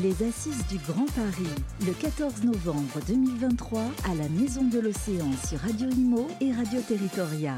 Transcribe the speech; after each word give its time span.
Les 0.00 0.26
Assises 0.26 0.66
du 0.68 0.78
Grand 0.78 1.04
Paris, 1.14 1.52
le 1.86 1.92
14 1.92 2.44
novembre 2.44 2.98
2023, 3.06 3.82
à 4.04 4.14
la 4.14 4.26
Maison 4.30 4.64
de 4.64 4.80
l'Océan 4.80 5.30
sur 5.46 5.58
Radio 5.58 5.90
Imo 5.90 6.28
et 6.40 6.50
Radio 6.50 6.80
Territoria. 6.80 7.56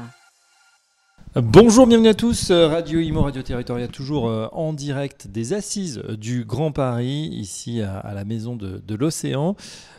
Bonjour, 1.37 1.85
bienvenue 1.85 2.07
à 2.07 2.13
tous. 2.13 2.49
Radio 2.49 3.01
Imo, 3.01 3.21
Radio 3.21 3.41
Territoria, 3.41 3.89
toujours 3.89 4.29
euh, 4.29 4.47
en 4.53 4.71
direct 4.71 5.27
des 5.27 5.51
Assises 5.51 6.01
du 6.17 6.45
Grand 6.45 6.71
Paris, 6.71 7.27
ici 7.29 7.81
à, 7.81 8.13
la 8.13 8.23
Maison 8.23 8.55
de, 8.55 8.77
de 8.77 8.95
l'Océan. 8.95 9.57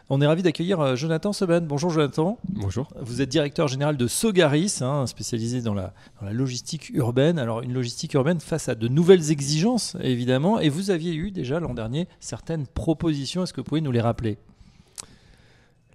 On 0.08 0.22
est 0.22 0.26
ravi 0.26 0.42
d'accueillir 0.42 0.80
euh, 0.80 0.96
Jonathan 0.96 1.34
Seben. 1.34 1.66
Bonjour 1.66 1.90
Jonathan. 1.90 2.38
Bonjour. 2.48 2.88
Vous 3.02 3.20
êtes 3.20 3.28
directeur 3.28 3.68
général 3.68 3.98
de 3.98 4.06
Sogaris, 4.06 4.78
hein, 4.80 5.06
spécialisé 5.06 5.60
dans 5.60 5.74
la, 5.74 5.92
dans 6.18 6.26
la, 6.26 6.32
logistique 6.32 6.88
urbaine. 6.94 7.38
Alors 7.38 7.60
une 7.60 7.74
logistique 7.74 8.14
urbaine 8.14 8.40
face 8.40 8.70
à 8.70 8.74
de 8.74 8.88
nouvelles 8.88 9.30
exigences, 9.30 9.94
évidemment. 10.00 10.58
Et 10.58 10.70
vous 10.70 10.90
aviez 10.90 11.14
eu 11.14 11.32
déjà 11.32 11.60
l'an 11.60 11.74
dernier 11.74 12.08
certaines 12.18 12.66
propositions. 12.66 13.42
Est-ce 13.42 13.52
que 13.52 13.60
vous 13.60 13.66
pouvez 13.66 13.82
nous 13.82 13.92
les 13.92 14.00
rappeler? 14.00 14.38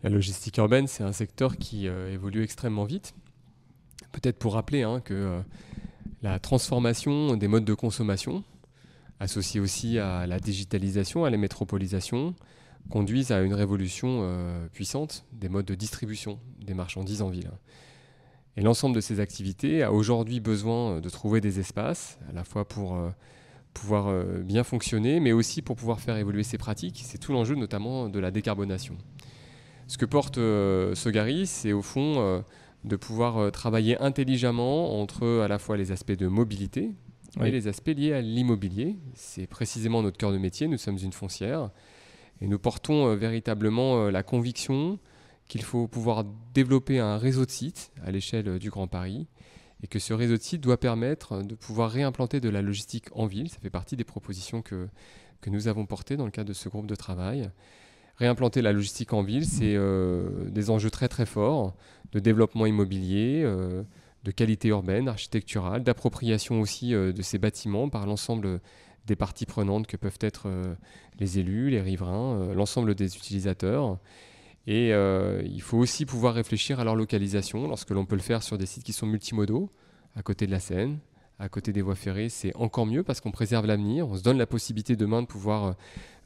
La 0.03 0.11
logistique 0.11 0.57
urbaine, 0.57 0.85
c'est 0.85 1.03
un 1.03 1.13
secteur 1.13 1.57
qui 1.57 1.87
euh, 1.87 2.13
évolue 2.13 2.43
extrêmement 2.43 2.85
vite. 2.85 3.15
Peut-être 4.11 4.39
pour 4.39 4.53
rappeler 4.53 4.83
hein, 4.83 4.99
que 4.99 5.13
euh, 5.13 5.41
la 6.21 6.39
transformation 6.39 7.35
des 7.35 7.47
modes 7.47 7.65
de 7.65 7.73
consommation, 7.73 8.43
associée 9.19 9.59
aussi 9.59 9.99
à 9.99 10.27
la 10.27 10.39
digitalisation, 10.39 11.25
à 11.25 11.29
la 11.29 11.37
métropolisation, 11.37 12.35
conduisent 12.89 13.31
à 13.31 13.41
une 13.41 13.53
révolution 13.53 14.19
euh, 14.21 14.67
puissante 14.67 15.25
des 15.31 15.49
modes 15.49 15.65
de 15.65 15.75
distribution 15.75 16.39
des 16.59 16.73
marchandises 16.73 17.21
en 17.21 17.29
ville. 17.29 17.51
Et 18.57 18.61
l'ensemble 18.61 18.95
de 18.95 19.01
ces 19.01 19.19
activités 19.19 19.83
a 19.83 19.93
aujourd'hui 19.93 20.39
besoin 20.39 20.99
de 20.99 21.09
trouver 21.09 21.39
des 21.39 21.59
espaces, 21.59 22.19
à 22.29 22.33
la 22.33 22.43
fois 22.43 22.67
pour 22.67 22.95
euh, 22.95 23.09
pouvoir 23.73 24.07
euh, 24.07 24.41
bien 24.43 24.63
fonctionner, 24.63 25.19
mais 25.19 25.31
aussi 25.31 25.61
pour 25.61 25.75
pouvoir 25.75 25.99
faire 25.99 26.17
évoluer 26.17 26.43
ces 26.43 26.57
pratiques. 26.57 27.01
C'est 27.05 27.17
tout 27.17 27.31
l'enjeu 27.31 27.55
notamment 27.55 28.09
de 28.09 28.19
la 28.19 28.31
décarbonation. 28.31 28.97
Ce 29.87 29.97
que 29.97 30.05
porte 30.05 30.39
Sogari, 30.95 31.45
c'est 31.45 31.73
au 31.73 31.81
fond 31.81 32.43
de 32.83 32.95
pouvoir 32.95 33.51
travailler 33.51 33.97
intelligemment 33.99 34.99
entre 34.99 35.41
à 35.41 35.47
la 35.47 35.59
fois 35.59 35.77
les 35.77 35.91
aspects 35.91 36.11
de 36.11 36.27
mobilité 36.27 36.91
et 37.39 37.51
les 37.51 37.67
aspects 37.67 37.89
liés 37.95 38.13
à 38.13 38.21
l'immobilier. 38.21 38.97
C'est 39.13 39.47
précisément 39.47 40.01
notre 40.01 40.17
cœur 40.17 40.31
de 40.31 40.37
métier, 40.37 40.67
nous 40.67 40.77
sommes 40.77 40.97
une 40.97 41.13
foncière. 41.13 41.69
Et 42.41 42.47
nous 42.47 42.59
portons 42.59 43.07
euh, 43.07 43.15
véritablement 43.15 44.05
euh, 44.05 44.11
la 44.11 44.23
conviction 44.23 44.99
qu'il 45.47 45.63
faut 45.63 45.87
pouvoir 45.87 46.25
développer 46.53 46.99
un 46.99 47.17
réseau 47.17 47.45
de 47.45 47.51
sites 47.51 47.91
à 48.03 48.11
l'échelle 48.11 48.47
euh, 48.47 48.59
du 48.59 48.69
Grand 48.69 48.87
Paris 48.87 49.27
et 49.83 49.87
que 49.87 49.99
ce 49.99 50.13
réseau 50.13 50.37
de 50.37 50.41
sites 50.41 50.61
doit 50.61 50.79
permettre 50.79 51.43
de 51.43 51.55
pouvoir 51.55 51.91
réimplanter 51.91 52.39
de 52.39 52.49
la 52.49 52.61
logistique 52.61 53.05
en 53.13 53.27
ville. 53.27 53.49
Ça 53.49 53.59
fait 53.59 53.69
partie 53.69 53.95
des 53.95 54.03
propositions 54.03 54.61
que, 54.61 54.87
que 55.39 55.49
nous 55.49 55.67
avons 55.67 55.85
portées 55.85 56.17
dans 56.17 56.25
le 56.25 56.31
cadre 56.31 56.49
de 56.49 56.53
ce 56.53 56.69
groupe 56.69 56.87
de 56.87 56.95
travail. 56.95 57.49
Réimplanter 58.21 58.61
la 58.61 58.71
logistique 58.71 59.13
en 59.13 59.23
ville, 59.23 59.45
c'est 59.45 59.75
des 60.51 60.69
enjeux 60.69 60.91
très 60.91 61.07
très 61.07 61.25
forts 61.25 61.73
de 62.11 62.19
développement 62.19 62.67
immobilier, 62.67 63.43
de 63.43 64.31
qualité 64.31 64.67
urbaine, 64.67 65.07
architecturale, 65.07 65.83
d'appropriation 65.83 66.61
aussi 66.61 66.91
de 66.91 67.21
ces 67.23 67.39
bâtiments 67.39 67.89
par 67.89 68.05
l'ensemble 68.05 68.61
des 69.07 69.15
parties 69.15 69.45
prenantes 69.45 69.87
que 69.87 69.97
peuvent 69.97 70.19
être 70.21 70.43
euh, 70.45 70.75
les 71.19 71.39
élus, 71.39 71.69
les 71.69 71.81
riverains, 71.81 72.35
euh, 72.35 72.53
l'ensemble 72.53 72.95
des 72.95 73.17
utilisateurs. 73.17 73.97
Et 74.67 74.93
euh, 74.93 75.41
il 75.45 75.61
faut 75.61 75.77
aussi 75.77 76.05
pouvoir 76.05 76.35
réfléchir 76.35 76.79
à 76.79 76.83
leur 76.83 76.95
localisation 76.95 77.67
lorsque 77.67 77.89
l'on 77.89 78.05
peut 78.05 78.15
le 78.15 78.21
faire 78.21 78.43
sur 78.43 78.57
des 78.57 78.65
sites 78.65 78.83
qui 78.83 78.93
sont 78.93 79.07
multimodaux, 79.07 79.69
à 80.15 80.21
côté 80.21 80.45
de 80.45 80.51
la 80.51 80.59
Seine, 80.59 80.99
à 81.41 81.49
côté 81.49 81.73
des 81.73 81.81
voies 81.81 81.95
ferrées, 81.95 82.29
c'est 82.29 82.55
encore 82.55 82.85
mieux 82.85 83.03
parce 83.03 83.19
qu'on 83.19 83.31
préserve 83.31 83.65
l'avenir. 83.65 84.07
On 84.07 84.15
se 84.15 84.23
donne 84.23 84.37
la 84.37 84.47
possibilité 84.47 84.95
demain 84.95 85.21
de 85.21 85.27
pouvoir, 85.27 85.75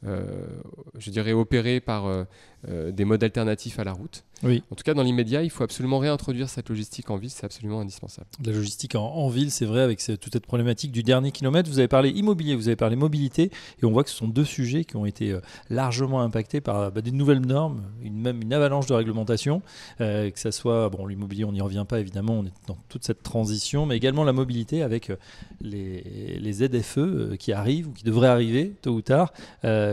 je 0.04 1.10
dirais, 1.10 1.32
opérer 1.32 1.80
par 1.80 2.26
des 2.68 3.04
modes 3.04 3.24
alternatifs 3.24 3.78
à 3.78 3.84
la 3.84 3.92
route. 3.92 4.24
Oui. 4.42 4.62
En 4.70 4.74
tout 4.74 4.82
cas, 4.84 4.94
dans 4.94 5.02
l'immédiat, 5.02 5.42
il 5.42 5.50
faut 5.50 5.64
absolument 5.64 5.98
réintroduire 5.98 6.48
cette 6.48 6.68
logistique 6.68 7.10
en 7.10 7.16
ville, 7.16 7.30
c'est 7.30 7.44
absolument 7.44 7.80
indispensable. 7.80 8.26
La 8.44 8.52
logistique 8.52 8.94
en, 8.94 9.28
ville, 9.28 9.50
c'est 9.50 9.64
vrai, 9.64 9.80
avec 9.80 9.98
toute 9.98 10.32
cette 10.32 10.46
problématique 10.46 10.92
du 10.92 11.02
dernier 11.02 11.32
kilomètre. 11.32 11.70
Vous 11.70 11.78
avez 11.78 11.88
parlé 11.88 12.10
immobilier, 12.10 12.54
vous 12.54 12.68
avez 12.68 12.76
parlé 12.76 12.96
mobilité, 12.96 13.50
et 13.80 13.84
on 13.84 13.92
voit 13.92 14.04
que 14.04 14.10
ce 14.10 14.16
sont 14.16 14.28
deux 14.28 14.44
sujets 14.44 14.84
qui 14.84 14.96
ont 14.96 15.06
été 15.06 15.32
euh, 15.32 15.40
largement 15.70 16.20
impactés 16.20 16.60
par 16.60 16.92
bah, 16.92 17.00
des 17.00 17.12
nouvelles 17.12 17.40
normes, 17.40 17.82
une, 18.02 18.20
même 18.20 18.42
une 18.42 18.52
avalanche 18.52 18.86
de 18.86 18.94
réglementation, 18.94 19.62
euh, 20.00 20.30
que 20.30 20.38
ce 20.38 20.50
soit, 20.50 20.90
bon, 20.90 21.06
l'immobilier, 21.06 21.44
on 21.44 21.52
n'y 21.52 21.62
revient 21.62 21.86
pas 21.88 21.98
évidemment, 22.00 22.34
on 22.40 22.44
est 22.44 22.52
dans 22.66 22.78
toute 22.88 23.04
cette 23.04 23.22
transition, 23.22 23.86
mais 23.86 23.96
également 23.96 24.24
la 24.24 24.32
mobilité 24.32 24.82
avec 24.82 25.05
euh, 25.10 25.16
les, 25.60 26.38
les 26.38 26.52
ZFE 26.52 27.36
qui 27.38 27.52
arrivent 27.52 27.88
ou 27.88 27.92
qui 27.92 28.04
devraient 28.04 28.28
arriver 28.28 28.74
tôt 28.82 28.92
ou 28.92 29.02
tard. 29.02 29.32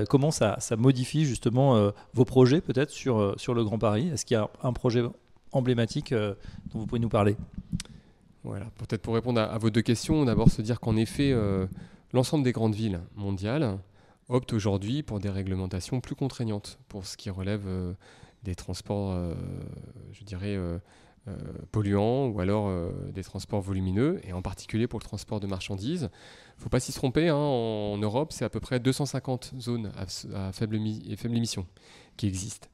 comment 0.10 0.32
ça, 0.32 0.58
modifie 0.78 1.26
justement 1.26 1.92
vos 2.14 2.26
projets 2.26 2.62
peut-être 2.62 2.92
sur, 2.92 3.36
le 3.54 3.64
Grand 3.64 3.80
Paris? 3.80 4.10
Est-ce 4.14 4.32
y 4.32 4.36
a 4.36 4.50
un 4.62 4.74
projet 4.74 5.04
emblématique 5.54 6.12
euh, 6.12 6.34
dont 6.72 6.80
vous 6.80 6.86
pouvez 6.86 7.00
nous 7.00 7.10
parler? 7.10 7.38
Voilà, 8.44 8.66
peut-être 8.78 9.02
pour 9.02 9.14
répondre 9.14 9.40
à, 9.40 9.58
vos 9.58 9.70
deux 9.70 9.82
questions, 9.82 10.26
d'abord 10.26 10.52
se 10.52 10.62
dire 10.62 10.82
qu'en 10.82 10.98
effet, 10.98 11.32
euh, 11.32 11.66
l'ensemble 12.12 12.44
des 12.44 12.52
grandes 12.52 12.76
villes 12.76 13.00
mondiales 13.16 13.78
optent 14.28 14.54
aujourd'hui 14.54 15.02
pour 15.02 15.20
des 15.20 15.30
réglementations 15.30 16.02
plus 16.02 16.16
contraignantes 16.16 16.78
pour 16.90 17.06
ce 17.06 17.16
qui 17.16 17.30
relève 17.30 17.64
euh, 17.68 17.94
des 18.44 18.56
transports, 18.56 19.18
je 20.12 20.24
dirais, 20.26 20.58
polluants 21.72 22.28
ou 22.28 22.40
alors 22.42 22.72
des 23.14 23.24
transports 23.24 23.62
volumineux, 23.62 24.20
et 24.24 24.34
en 24.34 24.42
particulier 24.42 24.88
pour 24.88 25.00
le 25.00 25.06
transport 25.06 25.40
de 25.40 25.48
marchandises. 25.48 26.10
Il 26.12 26.60
ne 26.60 26.64
faut 26.64 26.70
pas 26.70 26.80
s'y 26.80 26.94
tromper, 26.94 27.30
hein, 27.30 27.36
en, 27.36 27.98
Europe, 27.98 28.32
c'est 28.32 28.46
à 28.46 28.50
peu 28.50 28.60
près 28.60 28.80
250 28.80 29.54
zones 29.60 29.92
à, 29.98 30.52
faible, 30.52 30.80
faible 31.16 31.38
émission 31.38 31.66
qui 32.18 32.28
existent. 32.28 32.68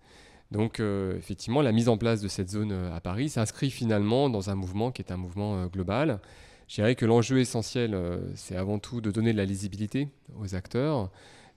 Donc 0.51 0.79
euh, 0.79 1.15
effectivement, 1.17 1.61
la 1.61 1.71
mise 1.71 1.89
en 1.89 1.97
place 1.97 2.21
de 2.21 2.27
cette 2.27 2.49
zone 2.49 2.71
euh, 2.71 2.95
à 2.95 2.99
Paris 3.01 3.29
s'inscrit 3.29 3.69
finalement 3.69 4.29
dans 4.29 4.49
un 4.49 4.55
mouvement 4.55 4.91
qui 4.91 5.01
est 5.01 5.11
un 5.11 5.17
mouvement 5.17 5.55
euh, 5.55 5.67
global. 5.67 6.19
Je 6.67 6.75
dirais 6.75 6.95
que 6.95 7.05
l'enjeu 7.05 7.39
essentiel, 7.39 7.97
c'est 8.35 8.55
avant 8.55 8.77
tout 8.77 9.01
de 9.01 9.09
donner 9.09 9.31
de 9.31 9.37
la 9.37 9.45
lisibilité 9.45 10.07
aux 10.39 10.53
acteurs, 10.53 11.09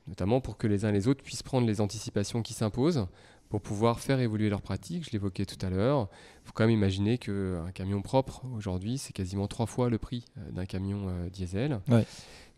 notamment 0.08 0.40
pour 0.40 0.56
que 0.56 0.66
les 0.66 0.86
uns 0.86 0.88
et 0.88 0.92
les 0.92 1.06
autres 1.06 1.22
puissent 1.22 1.42
prendre 1.42 1.66
les 1.66 1.82
anticipations 1.82 2.40
qui 2.40 2.54
s'imposent 2.54 3.06
pour 3.52 3.60
pouvoir 3.60 4.00
faire 4.00 4.18
évoluer 4.18 4.48
leurs 4.48 4.62
pratiques. 4.62 5.04
Je 5.04 5.10
l'évoquais 5.10 5.44
tout 5.44 5.64
à 5.64 5.68
l'heure. 5.68 6.08
Il 6.42 6.46
faut 6.46 6.52
quand 6.54 6.64
même 6.64 6.74
imaginer 6.74 7.18
qu'un 7.18 7.70
camion 7.74 8.00
propre, 8.00 8.46
aujourd'hui, 8.56 8.96
c'est 8.96 9.12
quasiment 9.12 9.46
trois 9.46 9.66
fois 9.66 9.90
le 9.90 9.98
prix 9.98 10.24
d'un 10.52 10.64
camion 10.64 11.28
diesel. 11.30 11.80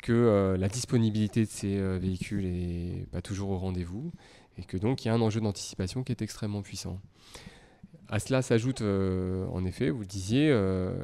Que 0.01 0.57
la 0.57 0.69
disponibilité 0.69 1.47
de 1.47 1.51
ces 1.51 1.99
véhicules 1.99 2.45
n'est 2.45 3.07
pas 3.11 3.23
toujours 3.23 3.51
au 3.51 3.59
rendez-vous 3.59 4.13
et 4.57 4.63
que 4.63 4.77
donc 4.77 5.05
il 5.05 5.09
y 5.09 5.11
a 5.11 5.15
un 5.15 5.21
enjeu 5.21 5.41
d'anticipation 5.41 6.05
qui 6.05 6.13
est 6.13 6.23
extrêmement 6.23 6.63
puissant. 6.63 7.01
À 8.09 8.19
cela 8.19 8.43
s'ajoute 8.43 8.83
euh, 8.83 9.47
en 9.47 9.65
effet, 9.65 9.91
vous 9.91 10.01
le 10.01 10.07
disiez, 10.07 10.49
euh, 10.51 10.95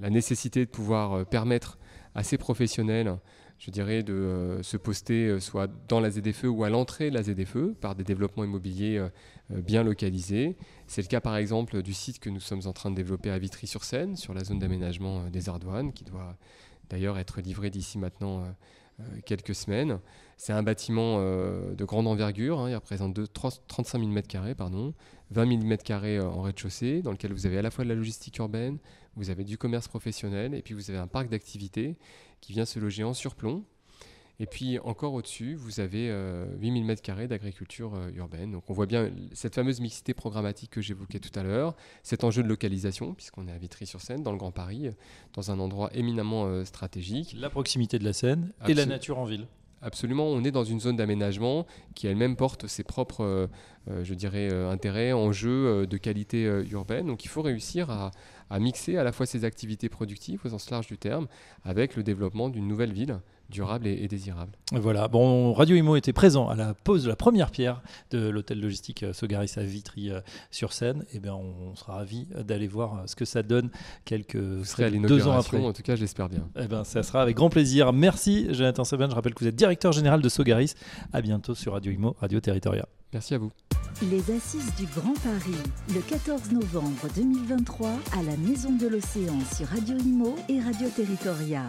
la 0.00 0.10
nécessité 0.10 0.64
de 0.64 0.70
pouvoir 0.70 1.12
euh, 1.12 1.24
permettre 1.24 1.78
à 2.14 2.24
ces 2.24 2.36
professionnels, 2.36 3.16
je 3.58 3.70
dirais, 3.70 4.02
de 4.02 4.60
se 4.62 4.76
poster 4.76 5.40
soit 5.40 5.68
dans 5.88 6.00
la 6.00 6.10
ZFE 6.10 6.44
ou 6.44 6.64
à 6.64 6.70
l'entrée 6.70 7.10
de 7.10 7.14
la 7.14 7.22
ZFE 7.22 7.74
par 7.80 7.94
des 7.94 8.04
développements 8.04 8.44
immobiliers 8.44 9.04
bien 9.50 9.82
localisés. 9.82 10.56
C'est 10.86 11.02
le 11.02 11.08
cas 11.08 11.20
par 11.20 11.36
exemple 11.36 11.82
du 11.82 11.92
site 11.92 12.20
que 12.20 12.30
nous 12.30 12.40
sommes 12.40 12.62
en 12.66 12.72
train 12.72 12.90
de 12.90 12.96
développer 12.96 13.30
à 13.30 13.38
Vitry-sur-Seine, 13.38 14.16
sur 14.16 14.32
la 14.32 14.44
zone 14.44 14.58
d'aménagement 14.58 15.28
des 15.30 15.48
Ardoines, 15.48 15.92
qui 15.92 16.04
doit 16.04 16.36
d'ailleurs 16.90 17.18
être 17.18 17.40
livré 17.40 17.70
d'ici 17.70 17.98
maintenant 17.98 18.44
quelques 19.24 19.54
semaines. 19.54 20.00
C'est 20.36 20.52
un 20.52 20.62
bâtiment 20.62 21.16
euh, 21.18 21.74
de 21.74 21.84
grande 21.84 22.06
envergure, 22.06 22.60
hein, 22.60 22.70
il 22.70 22.74
représente 22.74 23.18
35 23.32 23.98
000 23.98 24.12
m2, 24.12 24.54
pardon, 24.54 24.94
20 25.30 25.60
000 25.62 25.74
m2 25.74 26.20
en 26.22 26.42
rez-de-chaussée, 26.42 27.02
dans 27.02 27.10
lequel 27.10 27.32
vous 27.32 27.46
avez 27.46 27.58
à 27.58 27.62
la 27.62 27.70
fois 27.70 27.84
de 27.84 27.88
la 27.88 27.96
logistique 27.96 28.38
urbaine, 28.38 28.78
vous 29.16 29.30
avez 29.30 29.44
du 29.44 29.58
commerce 29.58 29.88
professionnel, 29.88 30.54
et 30.54 30.62
puis 30.62 30.74
vous 30.74 30.90
avez 30.90 30.98
un 30.98 31.08
parc 31.08 31.28
d'activités 31.28 31.96
qui 32.40 32.52
vient 32.52 32.64
se 32.64 32.78
loger 32.78 33.02
en 33.02 33.14
surplomb. 33.14 33.64
Et 34.40 34.46
puis 34.46 34.78
encore 34.78 35.14
au-dessus, 35.14 35.54
vous 35.54 35.80
avez 35.80 36.08
8 36.60 36.72
000 36.72 36.86
m2 36.86 37.26
d'agriculture 37.26 37.94
euh, 37.94 38.10
urbaine. 38.14 38.52
Donc 38.52 38.70
on 38.70 38.72
voit 38.72 38.86
bien 38.86 39.10
cette 39.32 39.56
fameuse 39.56 39.80
mixité 39.80 40.14
programmatique 40.14 40.70
que 40.70 40.80
j'évoquais 40.80 41.18
tout 41.18 41.36
à 41.36 41.42
l'heure, 41.42 41.74
cet 42.04 42.22
enjeu 42.22 42.44
de 42.44 42.48
localisation, 42.48 43.14
puisqu'on 43.14 43.48
est 43.48 43.52
à 43.52 43.58
Vitry-sur-Seine, 43.58 44.22
dans 44.22 44.32
le 44.32 44.38
Grand 44.38 44.52
Paris, 44.52 44.90
dans 45.34 45.50
un 45.50 45.58
endroit 45.58 45.90
éminemment 45.92 46.46
euh, 46.46 46.64
stratégique. 46.64 47.34
La 47.36 47.50
proximité 47.50 47.98
de 47.98 48.04
la 48.04 48.12
Seine 48.12 48.52
et 48.68 48.74
la 48.74 48.86
nature 48.86 49.18
en 49.18 49.24
ville. 49.24 49.48
Absolument, 49.80 50.26
on 50.26 50.42
est 50.42 50.50
dans 50.50 50.64
une 50.64 50.80
zone 50.80 50.96
d'aménagement 50.96 51.64
qui 51.94 52.08
elle-même 52.08 52.34
porte 52.34 52.66
ses 52.66 52.82
propres, 52.82 53.22
euh, 53.22 53.46
euh, 53.88 54.02
je 54.02 54.12
dirais, 54.14 54.48
euh, 54.52 54.70
intérêts, 54.70 55.12
enjeux 55.12 55.86
de 55.86 55.96
qualité 55.96 56.44
urbaine. 56.70 57.06
Donc 57.06 57.24
il 57.24 57.28
faut 57.28 57.42
réussir 57.42 57.90
à, 57.90 58.10
à 58.50 58.58
mixer 58.58 58.96
à 58.96 59.04
la 59.04 59.12
fois 59.12 59.24
ses 59.24 59.44
activités 59.44 59.88
productives 59.88 60.40
au 60.44 60.48
sens 60.48 60.68
large 60.70 60.88
du 60.88 60.98
terme 60.98 61.28
avec 61.62 61.94
le 61.94 62.02
développement 62.02 62.48
d'une 62.48 62.66
nouvelle 62.66 62.92
ville 62.92 63.20
durable 63.48 63.86
et, 63.86 64.08
désirable. 64.08 64.52
Voilà, 64.72 65.08
bon, 65.08 65.52
Radio 65.52 65.76
Imo 65.76 65.96
était 65.96 66.12
présent 66.12 66.48
à 66.48 66.56
la 66.56 66.74
pose 66.74 67.04
de 67.04 67.08
la 67.08 67.16
première 67.16 67.50
pierre 67.50 67.82
de 68.10 68.28
l'hôtel 68.28 68.60
logistique 68.60 69.02
euh, 69.02 69.12
Sogaris 69.12 69.52
à 69.56 69.62
Vitry-sur-Seine. 69.62 71.02
Et 71.12 71.16
eh 71.16 71.20
bien, 71.20 71.34
on 71.34 71.74
sera 71.74 71.94
ravi 71.94 72.26
d'aller 72.44 72.68
voir 72.68 73.04
ce 73.06 73.16
que 73.16 73.24
ça 73.24 73.42
donne 73.42 73.70
quelques 74.04 74.36
deux 74.36 75.26
ans 75.26 75.32
après. 75.32 75.58
En 75.58 75.72
tout 75.72 75.82
cas, 75.82 75.96
j'espère 75.96 76.28
bien. 76.28 76.48
Eh 76.60 76.66
ben, 76.66 76.84
ça 76.84 77.02
sera 77.02 77.22
avec 77.22 77.36
grand 77.36 77.50
plaisir. 77.50 77.92
Merci, 77.92 78.46
Jonathan 78.52 78.84
Seban. 78.84 79.08
Je 79.10 79.14
rappelle 79.14 79.34
que 79.34 79.40
vous 79.40 79.48
êtes 79.48 79.56
directeur 79.56 79.92
général 79.92 80.20
de 80.20 80.28
Sogaris. 80.28 80.74
À 81.12 81.20
bientôt 81.20 81.54
sur 81.54 81.72
Radio 81.72 81.92
Imo, 81.92 82.16
Radio 82.20 82.40
Territoria. 82.40 82.86
Merci 83.12 83.34
à 83.34 83.38
vous. 83.38 83.50
Les 84.02 84.30
Assises 84.30 84.74
du 84.76 84.84
Grand 84.86 85.14
Paris, 85.14 85.56
le 85.94 86.00
14 86.00 86.52
novembre 86.52 87.08
2023, 87.16 87.90
à 88.12 88.22
la 88.22 88.36
Maison 88.36 88.76
de 88.76 88.86
l'Océan 88.86 89.38
sur 89.56 89.66
Radio 89.66 89.96
Imo 89.96 90.36
et 90.48 90.60
Radio 90.60 90.88
Territoria. 90.94 91.62